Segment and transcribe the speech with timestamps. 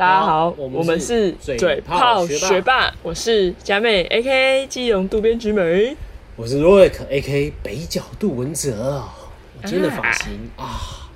[0.00, 5.94] 大家好，我们是是嘴嘴炮炮学霸，我是佳妹，A K A 基隆渡边直美。
[6.36, 11.10] 我是 Roy A K 北角杜文泽，我今天的发型啊，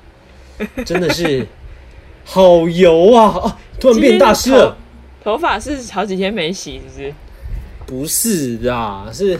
[0.85, 1.47] 真的是
[2.27, 3.29] 好油啊！
[3.29, 4.77] 啊，突然变大师了。
[5.25, 7.15] 头头发是好几天没洗，是不是？
[7.87, 9.31] 不是啦，是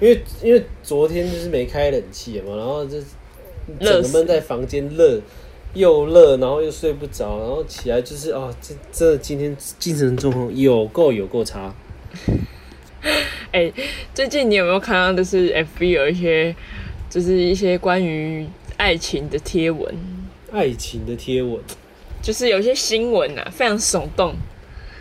[0.00, 2.96] 因为因为昨天就是没开冷气嘛，然后就
[3.80, 5.20] 热死整个闷在房间热，
[5.74, 11.74] 又热，然后又睡不着，然后起来就是哦，这这今天精神状况有够有够差。
[13.52, 13.72] 哎、
[14.12, 16.54] 最近你有没有看到，就是 F B 有一些，
[17.08, 18.46] 就是一些关于
[18.76, 19.94] 爱情的贴文，
[20.52, 21.60] 爱情的贴文
[22.20, 24.34] 就是有一些新闻啊，非常耸动。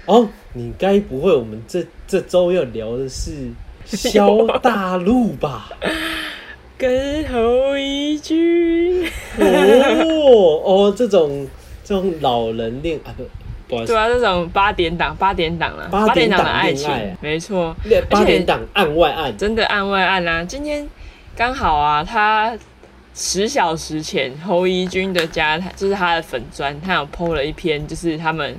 [0.05, 3.49] 哦，你该不会我们这这周要聊的是
[3.85, 5.69] 萧大陆吧？
[6.77, 9.09] 跟侯一军，哦
[10.29, 11.47] 哦，这种
[11.83, 13.23] 这种老人恋啊不，
[13.67, 13.93] 不好意思。
[13.93, 16.89] 对，啊，这种八点档，八点档啦，八点档的爱情
[17.21, 17.75] 没错。
[18.09, 20.87] 八点档案外案，真的案外案啊、今天
[21.35, 22.57] 刚好啊，他
[23.13, 28.55] 十小时前侯怡君的家，就是他的粉砖，他有 PO 了一篇，就是他们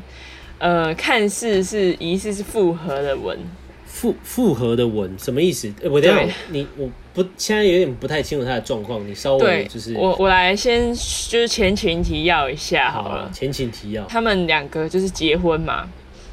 [0.58, 3.38] 呃看似是疑似是复合的文，
[3.86, 5.72] 复复合的文什么意思？
[5.82, 6.88] 呃我等一下你我
[7.20, 14.04] 不现在有点不太清楚他的状况，你稍微，就是我我来先就是前情提要一下好了，前情提要。
[14.04, 15.88] 他们两个就是结婚嘛，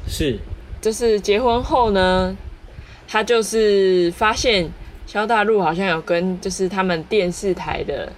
[0.06, 0.38] 是。
[0.80, 2.36] 就是结婚后呢，
[3.08, 4.70] 他就是发现
[5.04, 8.12] 萧大陆好像有跟就是他们电视台的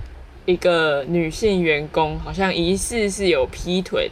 [0.44, 4.10] 一个女性员工，好像疑似是有劈腿，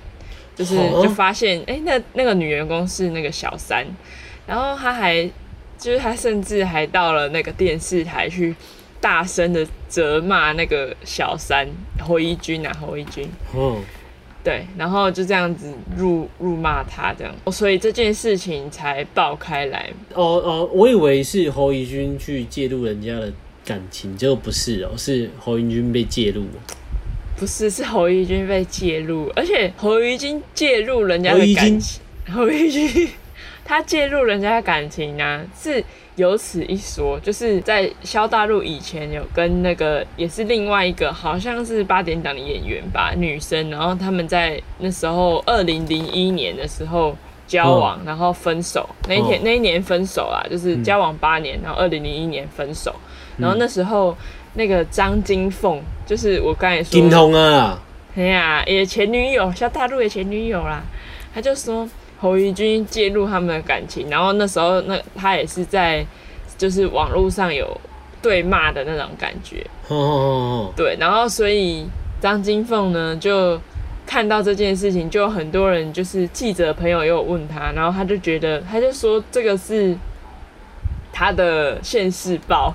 [0.55, 1.03] 就是哦。
[1.03, 3.85] 就发现哎、诶那那个女员工是那个小三，
[4.47, 5.29] 然后他还
[5.79, 8.55] 就是他甚至还到了那个电视台去
[9.01, 11.69] 大声的责骂那个小三
[12.01, 13.81] 侯一军啊侯一军，哦
[14.43, 19.91] 对，然后就这样子辱辱骂他这样，所以这件事情才爆开来。
[20.15, 23.33] 哦哦，我以为是侯一君去介入人家的
[23.65, 26.45] 感情，结果不是哦，是侯一君被介入。
[27.37, 32.01] 不是，是侯一君被介入，而且侯一君介入人家的感情，
[32.33, 33.09] 侯一君
[33.67, 35.85] 他介入人家的感情啊，是
[36.15, 47.15] 有此一说，就是在萧大陆以前有跟那个也是另外一个好像是八点档的演员吧，女生，然后他们在那时候二零零一年的时候。
[47.49, 48.85] 交往，然后分手。
[49.07, 52.93] 那一天、哦那一年分手啦，就是交往八年，然后二零零一年分手。
[53.37, 54.13] 然后那时候
[54.55, 57.81] 那个张金凤，就是我刚才说金通啊，
[58.17, 60.83] 哎呀，也前女友，萧大陆的前女友啦，
[61.33, 61.89] 他就说
[62.19, 66.05] 侯怡君介入他们的感情，然后那时候那他也是在
[66.57, 67.79] 就是网络上有
[68.23, 71.87] 对骂的那种感觉，哦哦哦对，然后所以
[72.21, 73.61] 张金凤呢就
[74.07, 79.97] 看到这件事情，就很多人就是记者朋友也有问他，然后他就觉得他就说这个是
[81.13, 82.75] 他的现世报，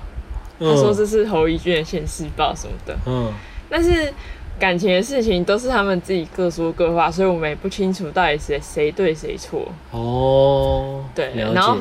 [0.58, 2.96] 哦，他说这是侯怡君的现世报什么的。
[3.06, 3.32] 嗯，
[3.68, 4.12] 但是
[4.62, 9.66] 感情的事情都是他们自己各说各话，所以我们也不清楚到底谁谁对谁错。
[9.90, 11.76] 哦，对，然后，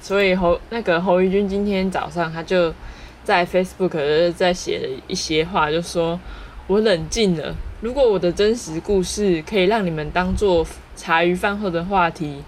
[0.00, 2.74] 所以侯那个侯玉君今天早上他就
[3.22, 6.18] 在 Facebook 在写了一些话，就说
[6.66, 7.54] 我冷静了。
[7.82, 12.42] 如果我的真实故事可以让你们当做茶余饭后的话题，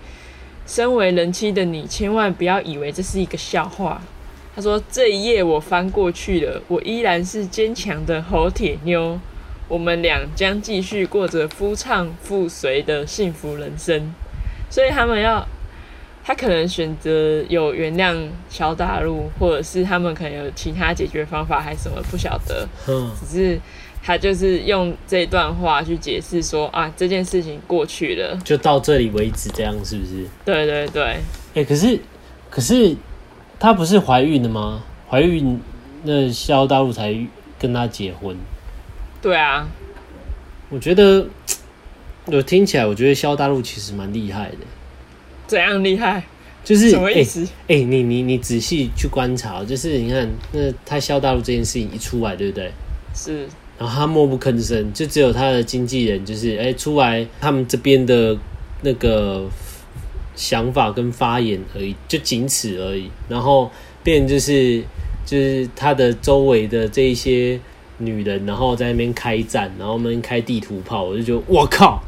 [0.66, 4.02] 身为人妻的你，千万不要以为这是一个笑话。
[4.52, 9.16] 他说：“这一页我翻过去了，我依然是坚强的侯铁妞，
[9.70, 14.12] 我们俩将继续过着夫唱妇随的幸福人生。”
[14.68, 15.46] 所以他们要，
[16.22, 18.14] 他可能选择有原谅
[18.50, 22.68] 萧大陆，或者是他们可能有其他解决方法，还是什么不晓得。
[22.86, 23.60] 嗯，只是
[24.02, 28.36] 他就是用这段话去解释说啊，这件事情过去了。
[28.44, 30.26] 就到这里为止，这样是不是？
[30.44, 31.16] 对对对，
[31.54, 31.98] 哎、可是
[32.50, 32.96] 可是
[33.58, 34.82] 她不是怀孕了吗？
[35.08, 35.60] 怀孕
[36.04, 37.12] 那萧大陆才
[37.58, 38.36] 跟她结婚。
[39.22, 39.68] 对啊，
[40.68, 41.26] 我觉得，
[42.26, 44.58] 我听起来，我觉得萧大陆其实蛮厉害的，
[45.46, 46.24] 怎样厉害？
[46.62, 47.42] 就是什么意思？
[47.68, 52.70] 哎、欸你你你仔细去观察，就是你看，那他萧大陆这件事情一出来，对不对？
[53.14, 53.46] 是
[53.78, 58.36] 然后他默不吭声，就只有他的经纪人，就是哎、出来他们这边的
[58.82, 59.48] 那个
[60.36, 63.10] 想法跟发言而已，就仅此而已。
[63.28, 63.70] 然后
[64.02, 64.82] 变就是
[65.24, 67.58] 就是他的周围的这一些
[68.00, 72.02] 女人，然后在那边开战，然后我们开地图炮，我就觉得我靠，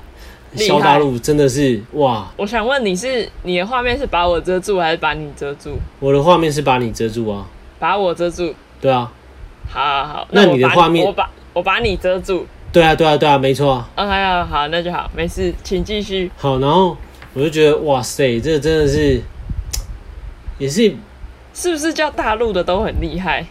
[0.56, 2.30] 萧大陆真的是哇！
[2.36, 5.76] 我想问你是你的画面是把我遮住，还是把你遮住？
[6.00, 7.46] 我的画面是把你遮住啊，
[7.78, 8.54] 把我遮住。
[8.80, 9.12] 对啊，
[9.68, 12.46] 好好好，那你的画面我把我把你遮住。
[12.72, 13.90] 对啊，对啊，对啊，没错啊。
[13.96, 16.30] 嗯，还好，好，那就好，没事，请继续。
[16.36, 16.96] 好，然后
[17.34, 19.20] 我就觉得哇塞，这真的是，
[20.58, 20.94] 也是
[21.52, 23.46] 是不是叫大陆的都很厉害？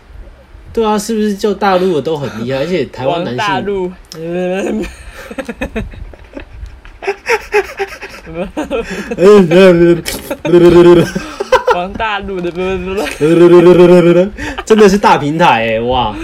[0.73, 2.59] 对啊，是不是就大陆的都很厉害？
[2.59, 3.91] 而且台湾男性，大陆，
[11.75, 12.51] 王大陆的，
[14.65, 16.15] 真的是大平台哎， 哇！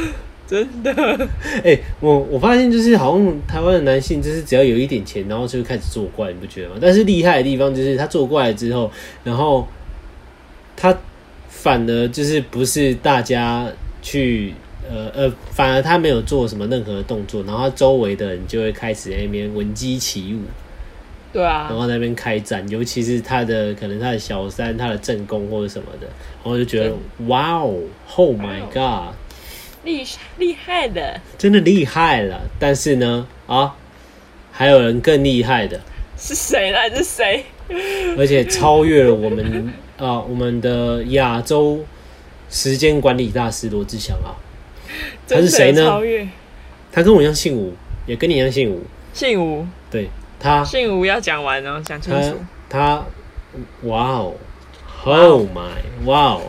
[0.47, 1.27] 真的，
[1.61, 6.75] 哎、我我发现就是好像台湾的男性，就是只要有一点钱，然后就会开始作怪，你不觉得吗？
[6.79, 8.89] 但是厉害的地方就是他作怪了之后，
[9.25, 9.67] 然后
[10.77, 10.95] 他
[11.49, 13.67] 反而就是不是大家
[14.07, 14.53] 去
[14.89, 20.43] 呃呃，反而他没有做什么任何的动作，然后他周围的人就会开始在那边闻鸡起舞，
[21.33, 26.07] 对啊然，后在那边开战，尤其是他的可能他的小三、他的正宫或者什么的，
[26.41, 26.93] 然后就觉得
[27.27, 27.81] 哇哦
[28.15, 29.13] ，Oh my god！
[29.83, 30.05] 厉
[30.37, 32.39] 厉害的真的厉害了。
[32.57, 33.75] 但是呢，啊，
[34.53, 35.81] 还有人更厉害的，
[36.17, 36.77] 是谁呢？
[36.95, 37.43] 是谁？
[38.17, 41.83] 而且超越了我们啊，我们的亚洲
[42.49, 44.35] 时间管理大师罗志祥啊。
[45.27, 45.99] 他是谁呢
[46.91, 47.73] 他跟我一样姓吴，
[48.05, 48.83] 也跟你一样姓吴。
[49.13, 50.09] 姓吴，对
[50.39, 52.37] 他，姓吴要讲完哦，讲清他楚。
[52.69, 53.05] 他，
[53.83, 54.33] 哇哦
[55.03, 56.41] ，Oh my，哇哦。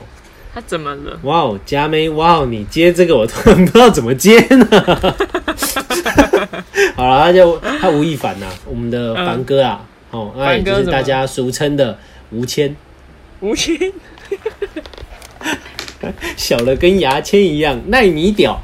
[0.55, 1.19] 他怎么了？
[1.23, 4.67] 哇哦，佳妹，哇哦，你接这个我突然不知道怎么接呢。
[6.97, 11.99] 好了，他就他吴亦凡呐，我们的凡哥啊，哦，那也就是大家俗称的
[12.31, 12.75] 吴谦，
[13.41, 13.93] 吴昕，
[16.37, 18.61] 小的跟牙签一样，耐你屌，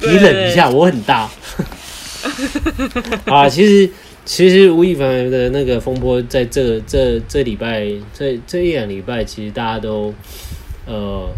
[0.00, 1.28] 你忍一下，我很大。
[3.26, 3.90] 啊，其实
[4.24, 10.14] 其实吴亦凡的那个风波，在这这这礼拜，这这一两礼拜，其实大家都
[10.86, 11.28] 呃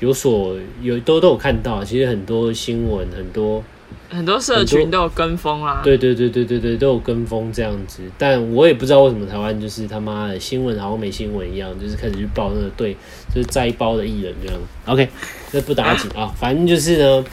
[0.00, 3.64] 有所有都都有看到，其实很多新闻，很多
[4.08, 5.80] 很多社群都有跟风啦。
[5.82, 12.94] 对对对对对对，都有跟风这样子，但我也不知道为什么台湾就是他妈的新闻好像没新闻一样，就是开始去报那个对，
[13.34, 14.60] 就是摘包的艺人这样。
[14.86, 15.08] OK，
[15.50, 17.24] 这不打紧啊，反正就是呢，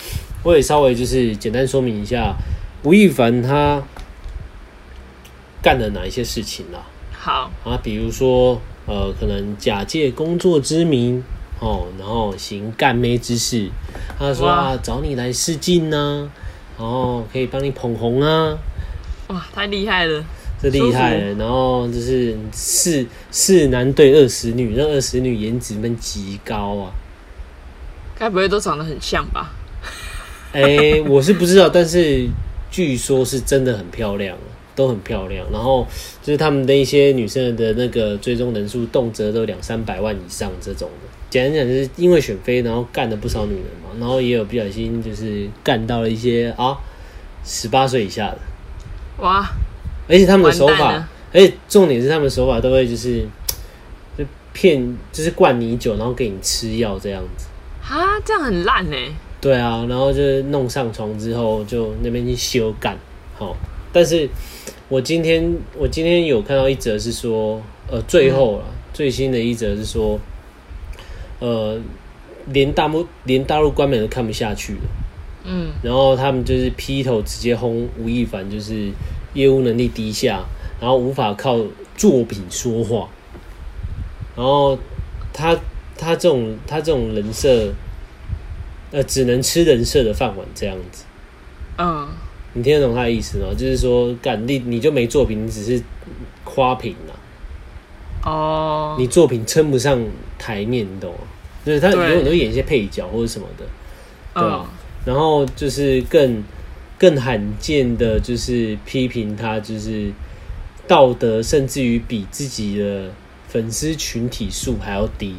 [0.44, 2.34] 我也稍微就是简单说明一下
[2.84, 3.82] 吴亦凡他
[5.62, 11.24] 干了哪一些事情啦、好，啊，比如说呃，可能假借工作之名
[11.62, 13.70] 哦，然后行干妹之事。
[14.20, 16.43] 他说啊，找你来试镜呢、然
[16.78, 18.58] 后可以帮你捧红啊，
[19.28, 20.24] 哇，太厉害了。
[20.62, 21.34] 这厉害了。
[21.34, 26.92] 然后就是四四男对二十女，那二十女颜值们极高啊。
[28.18, 29.52] 该不会都长得很像吧？
[30.54, 32.28] 哎、我是不知道，但是
[32.72, 34.38] 据说是真的很漂亮，
[34.76, 35.46] 都很漂亮。
[35.52, 35.86] 然后
[36.22, 41.10] 就是他们的一些女生的那个追踪人数，动辄都两三百万以上这种的。
[41.34, 46.78] 简单讲，就是因为选妃，然后干了不少女人嘛，然后也有不小心就是干到了一些啊
[47.44, 48.38] 十八岁以下的，
[49.18, 49.44] 哇，
[50.08, 53.26] 而且他们的手法而且重点是他们的手法都会就是
[54.16, 57.48] 就骗，就是灌你酒，然后给你吃药这样子。
[57.82, 58.96] 啊，这样很烂呢。
[59.42, 62.96] 对啊，然后就是弄上床之后，就那边去修干，
[63.36, 63.58] 好。
[63.92, 64.30] 但是
[64.88, 67.60] 我今天我今天有看到一则是说，
[67.90, 70.20] 呃，最后了、最新的一则是说，
[71.44, 71.78] 呃，
[72.46, 74.80] 连大陆连大陆官媒都看不下去了，
[75.44, 78.90] 嗯，然后他们就是劈头直接轰吴亦凡，就是
[79.34, 80.46] 业务能力低下，
[80.80, 81.60] 然后无法靠
[81.98, 83.10] 作品说话，
[84.38, 84.80] 然后
[85.34, 85.54] 他
[85.98, 87.74] 他这种他这种人设，
[88.92, 91.04] 呃，只能吃人设的饭碗这样子。
[91.78, 92.08] 嗯，
[92.54, 93.48] 你听得懂他的意思吗？
[93.52, 95.84] 就是说，干你你就没作品，你只是
[96.46, 100.00] 夸屏啦，哦，你作品称不上
[100.40, 101.18] 台面，你懂吗？
[101.66, 103.66] 就是他对永远都演一些配角或者什么的，
[104.34, 104.44] 对
[105.06, 106.44] 然后就是更
[106.98, 110.12] 更罕见的，就是批评他，就是
[110.88, 113.12] 道德甚至于比自己的
[113.48, 115.36] 粉丝群体数还要低。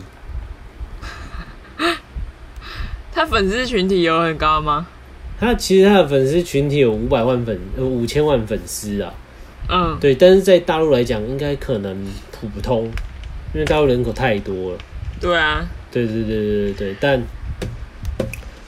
[3.13, 4.87] 他粉丝群体有很高吗？
[5.41, 9.13] 他其实他的粉丝群体有五百万粉，呃五千万粉丝啊，
[9.69, 12.85] 嗯，对，但是在大陆来讲，应该可能普通，
[13.53, 14.79] 因为大陆人口太多了。
[15.21, 17.23] 对啊，对对对对对对，但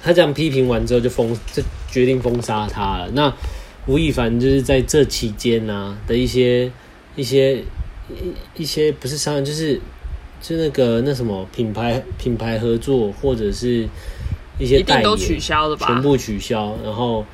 [0.01, 3.11] 他这样批评完之后就封，就决定封杀他了。
[3.15, 3.35] 那
[3.87, 6.71] 吴亦凡就是在这期间呢、的一些
[7.17, 7.57] 一些
[8.09, 9.81] 一一些不是商人，就是
[10.41, 13.89] 就那个那什么品牌品牌合作或者是
[14.61, 15.87] 一些代言定都取消的吧？
[15.89, 17.27] 全部取消，然后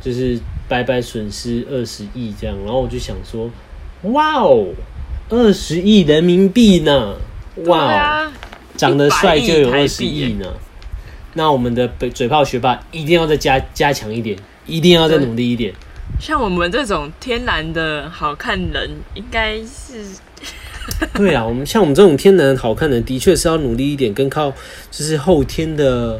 [0.00, 0.38] 就是
[0.68, 3.50] 白白损失二十亿这样，然后我就想说，
[4.12, 4.68] 哇哦，
[5.28, 7.16] 二十亿人民币呢，
[7.66, 8.32] 哇哦，
[8.80, 10.46] 长得帅就有100二十亿呢。
[11.34, 14.34] 那我们的嘴嘴炮学霸一定要再加加强一点，
[14.64, 15.70] 一定要再努力一点。
[16.18, 20.02] 像我们这种天然的好看人，应该是
[21.12, 24.50] 对啊，我们像我们这种天然好看的人，的确是要努力一点，跟靠
[24.90, 26.18] 就是后天的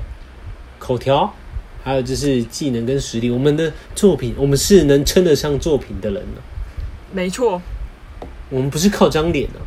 [0.79, 1.35] 口条，
[1.83, 3.31] 还有就是技能跟实力。
[3.31, 6.43] 我们的作品，我们是能称得上作品的人呢、
[7.11, 7.61] 没错。
[8.51, 9.59] 我们不是靠张脸啊。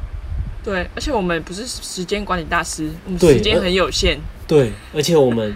[0.64, 4.20] 对，而且我们不是时间管理大师，我们时间很有限。
[4.48, 5.54] 对，而且我们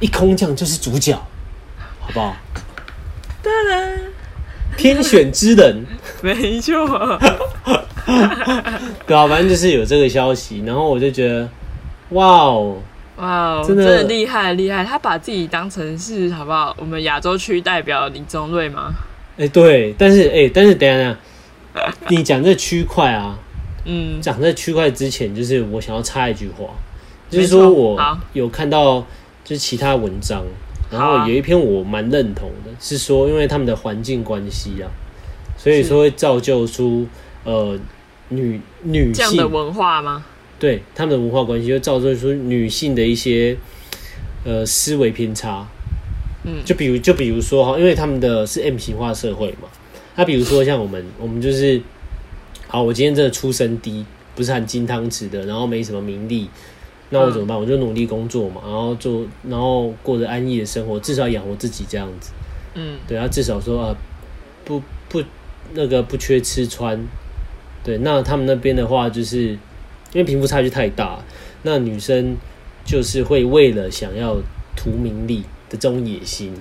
[0.00, 1.14] 一空降就是主角，
[2.00, 2.36] 好不好？
[3.42, 4.00] 当然，
[4.76, 5.84] 天选之人，
[6.22, 6.86] 没错。
[9.06, 11.48] 对啊，反正就是有这个消息，然后我就觉得，
[12.10, 12.82] 哇哦，
[13.16, 14.84] 哇哦，真的厉害厉害！
[14.84, 16.74] 他把自己当成是好不好？
[16.78, 18.92] 我们亚洲区代表李宗瑞吗？
[19.38, 21.16] 哎、对，但是哎、但是等一下
[21.74, 23.38] 等一下，你讲这区块啊，
[23.84, 26.66] 嗯，讲在区块之前，就是我想要插一句话，
[27.28, 27.98] 就是说我
[28.32, 29.00] 有看到
[29.44, 30.44] 就是其他文章，
[30.90, 34.86] 然后有一篇我蛮认同的，是说因为他们的环境关系啊，
[35.56, 35.88] 所以是。
[35.88, 37.06] 说会造就出
[37.44, 37.78] 呃
[38.28, 40.24] 女女这样的性文化吗？
[40.58, 43.56] 对他们的文化关系，会造就出女性的一些
[44.44, 45.66] 呃思维偏差。
[46.44, 46.62] 嗯。
[46.64, 49.68] 就比如就比如说哈，因为他们的是 M 型化社会嘛，
[50.14, 51.80] 那比如说像我们，我们就是，
[52.72, 54.02] 好，我今天真的出身低，
[54.34, 56.48] 不是含金汤匙的，然后没什么名利，
[57.10, 57.54] 那我怎么办？
[57.54, 62.30] 我就努力工作嘛，然后做，然后过着安逸的生活，至少养活自己这样子。
[62.72, 63.96] 嗯，对，他至少说啊，
[64.64, 65.22] 不不
[65.74, 66.98] 那个不缺吃穿。
[67.84, 69.58] 对，那他们那边的话，就是因
[70.14, 71.22] 为贫富差距太大，
[71.64, 72.34] 那女生
[72.86, 74.38] 就是会为了想要
[74.74, 76.54] 图名利的这种野心，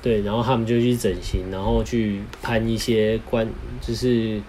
[0.00, 3.48] 对，然后他们就去整形，然后去攀一些关，
[3.80, 4.40] 就是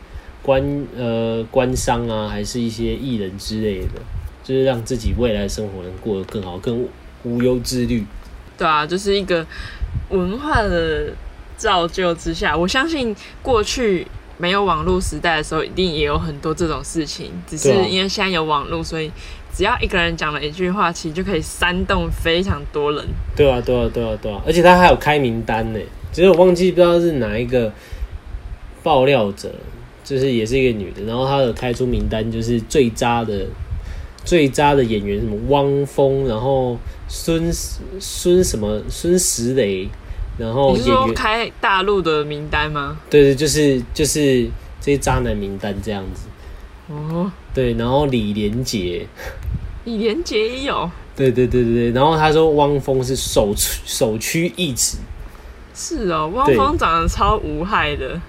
[0.41, 4.01] 官呃官商啊，还是一些艺人之类的，
[4.43, 6.87] 就是让自己未来的生活能过得更好，更
[7.23, 8.03] 无忧自律。
[8.57, 9.45] 对啊，就是一个
[10.09, 11.13] 文化的
[11.57, 14.05] 造就之下，我相信过去
[14.37, 19.11] 没有网络时代的时候，一定也有很多这种事情，只是因为现在有网络，所以
[19.53, 23.05] 只要一个人讲了一句话，其实就可以煽动非常多人。
[23.35, 25.79] 对啊，对啊，对啊，对啊，而且他还有开名单呢，
[26.11, 27.71] 只是我忘记不知道是哪一个
[28.83, 29.53] 爆料者，
[30.11, 33.45] 就是也是一个女的，然后她有开出名单，就是最渣的、
[34.25, 36.77] 最渣的演员，什么汪峰，然后
[37.07, 37.49] 孙
[37.97, 39.87] 孙什么孙石磊，
[40.37, 42.97] 然后你是说演员，开大陆的名单吗？
[43.09, 44.43] 对对，就是就是
[44.81, 46.23] 这些渣男名单这样子，
[46.89, 49.07] 哦，对，然后李连杰，
[49.85, 54.97] 李连杰也有，对对对对对，然后他说汪峰是首屈首屈一指。
[55.73, 58.19] 是哦，汪峰长得超无害的，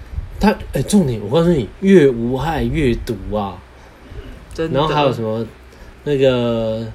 [0.43, 3.57] 他哎、重点我告诉你，越无害越毒啊！
[4.53, 4.77] 真的。
[4.77, 5.47] 然后还有什么
[6.03, 6.85] 那个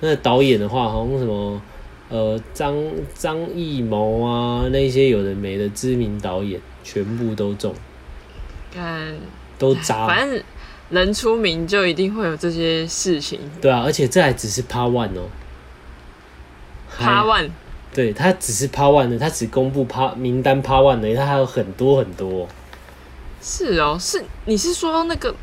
[0.00, 1.60] 那个导演的话，好像什么
[2.08, 2.74] 呃张
[3.14, 7.74] 张艺谋啊，那些有的没的知名导演，全部都中，
[8.72, 9.14] 看，
[9.58, 10.06] 都渣。
[10.06, 10.42] 反正
[10.88, 13.38] 人出名就一定会有这些事情。
[13.60, 15.28] 对啊，而且这还只是 Part One 哦。
[16.98, 17.50] 八万，
[17.92, 22.48] 对他只是 Part One 的，他只公布 Part 名单 Part One 的，他还有很多很多。
[23.46, 25.34] 是哦，是你是说那个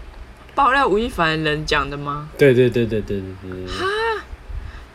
[0.56, 2.28] 爆料吴亦凡人讲的吗？
[2.36, 3.68] 对对对对对对对。
[3.68, 3.86] 哈，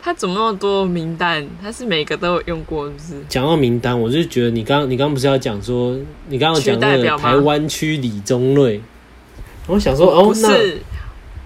[0.01, 1.47] 他怎么那么多名单？
[1.61, 3.25] 他是每个都有用过，是不是？
[3.29, 5.97] 讲到名单，我就觉得你刚你刚不是要讲说，
[6.27, 8.81] 你刚刚讲的台湾区李宗瑞，
[9.67, 10.81] 我想说哦，不是，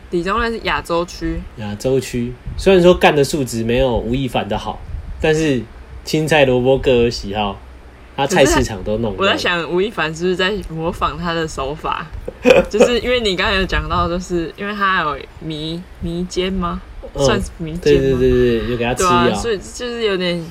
[0.09, 4.81] 李宗瑞是亚洲区，亚洲区虽然说干的数值没有吴亦凡的好，
[5.21, 5.61] 但是
[6.03, 7.59] 青菜萝卜各有喜好。
[8.15, 9.15] 他菜市场都弄。
[9.17, 12.05] 我在，想吴亦凡是不是在模仿他的手法？
[12.69, 16.81] 就是因为你刚才有讲到，就是因为他有迷迷奸吗？
[17.15, 18.17] 算嗯，是迷奸吗？
[18.19, 19.33] 对对对，就给他吃药。
[19.35, 20.43] 所以就是有点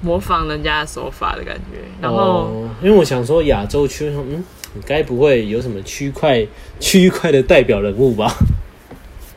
[0.00, 1.78] 模仿人家的手法的感觉。
[2.00, 6.46] 然后、哦，因为我想说亚洲区，嗯，你该不会有什么区块
[6.78, 8.32] 区块的代表人物吧？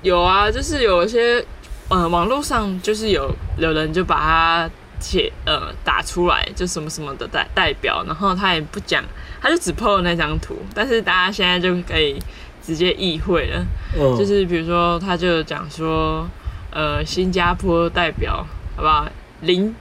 [0.01, 1.43] 有啊，就是有一些
[1.89, 4.71] 呃，网络上就是有有人就把它
[5.03, 9.03] 写呃打出来，就什么什么的代代表，然后他也不讲，
[9.41, 12.17] 他就只 PO 了那张图，但是大家现在就可以
[12.65, 13.65] 直接意会了，
[13.99, 16.27] 嗯，就是比如说他就讲说
[16.71, 19.07] 呃新加坡代表好不好
[19.41, 19.75] 林。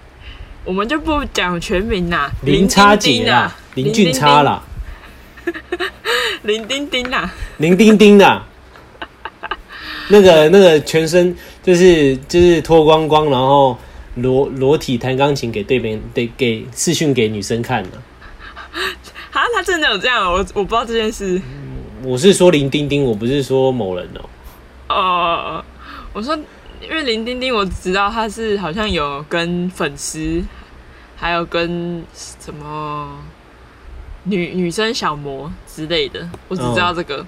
[0.64, 4.62] 我们就不讲全名啦，林差丁丁杰啦，林俊差，啦，
[6.42, 8.46] 林丁丁啦，林丁丁啦。
[10.06, 13.76] 那个那个全身就是就是脱光光，然后
[14.16, 18.02] 裸裸体弹钢琴给对面对给视讯给女生看的。
[19.30, 21.40] 哈， 他真的有这样，我我不知道这件事。
[22.02, 24.24] 我是说林丁丁，我不是说某人哦、
[24.88, 25.64] 哦，
[26.12, 26.36] 我说，
[26.80, 30.42] 因为林丁丁，我只知道他是好像有跟粉丝，
[31.16, 33.18] 还有跟什么
[34.24, 37.24] 女女生小模之类的，我只知道这个。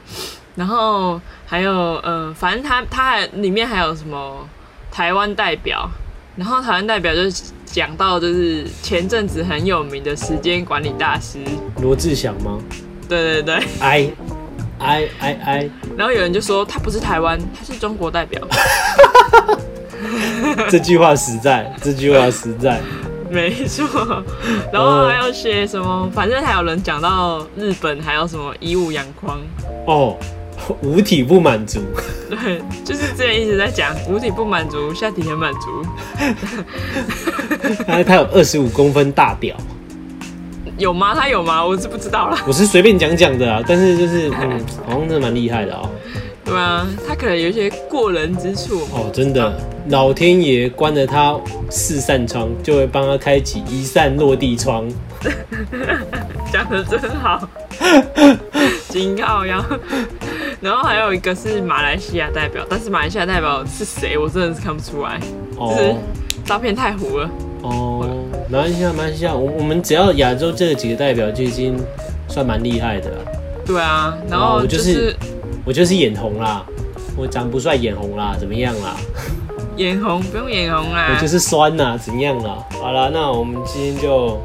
[0.57, 1.73] 然后还有
[2.03, 4.49] 呃，反正他他还里面还有什么
[4.91, 5.89] 台湾代表，
[6.37, 11.39] 然后台湾代表就是讲到就是前阵子很有名的时间管理大师
[11.81, 12.59] 罗志祥吗？
[13.09, 14.11] 对对对，哎
[14.79, 18.41] 哎哎哎， 然后有人就说他不是台湾，他是中国代表。
[20.69, 22.81] 这句话实在，这句话实在。
[23.31, 24.23] 没错，
[24.73, 26.09] 然后还有写什么？
[26.15, 29.41] 反正还有人讲到日本还有什么衣物阳光
[29.87, 30.17] 哦，
[30.83, 31.81] 五体不满足。
[32.31, 35.87] 对，就是之前一直在讲五体不满足，下体很满足。
[37.87, 39.57] 他他有二十五公分大屌，
[40.79, 41.15] 有吗？
[41.15, 41.65] 他有吗？
[41.65, 42.39] 我是不知道了。
[42.47, 45.89] 我是随便讲讲的啊，但是就是 嗯，好像真的蛮厉害的哦。
[46.45, 49.59] 对啊，他可能有一些过人之处哦，真的，
[49.89, 51.35] 老天爷关了他
[51.71, 54.87] 四扇窗，就会帮他开启一扇落地窗。
[56.53, 57.49] 讲的真好，
[58.91, 59.65] 金靠腰。
[60.65, 65.21] 然后还有一个是马来西亚代表，但是马来西亚代表是谁，我真的是看不出来，
[65.59, 65.95] 就是
[66.43, 67.31] 照片太糊了。
[67.61, 68.09] 哦，
[68.49, 71.79] 马来西亚，马来西亚，我我们只要亚洲这几个代表就已经
[72.29, 73.17] 算蛮厉害的了。
[73.67, 75.15] 对啊，然后就是。
[75.67, 76.63] 我就是眼红啦，
[77.17, 78.97] 我长不帅眼红啦，怎么样啦？
[79.77, 82.59] 眼红不用眼红啦，我就是酸呐，怎样啦？
[82.83, 84.39] 好了，那我们今天就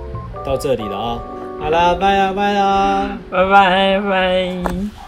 [0.45, 1.19] 到这里了啊！
[1.59, 4.98] 好啦，拜啦拜啦，拜拜拜。